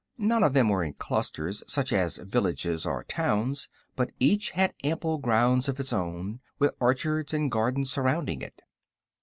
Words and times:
None 0.17 0.41
of 0.43 0.53
them 0.53 0.69
were 0.69 0.83
in 0.83 0.93
clusters, 0.95 1.63
such 1.67 1.93
as 1.93 2.17
villages 2.17 2.87
or 2.87 3.03
towns, 3.03 3.69
but 3.95 4.11
each 4.19 4.49
had 4.49 4.73
ample 4.83 5.19
grounds 5.19 5.69
of 5.69 5.79
its 5.79 5.93
own, 5.93 6.39
with 6.57 6.73
orchards 6.79 7.35
and 7.35 7.51
gardens 7.51 7.91
surrounding 7.91 8.41
it. 8.41 8.63